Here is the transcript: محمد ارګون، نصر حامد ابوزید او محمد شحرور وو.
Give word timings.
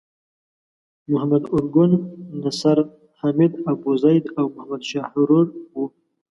محمد 1.11 1.43
ارګون، 1.55 1.91
نصر 2.41 2.77
حامد 3.19 3.51
ابوزید 3.71 4.25
او 4.37 4.45
محمد 4.55 4.81
شحرور 4.89 5.45
وو. 5.73 5.83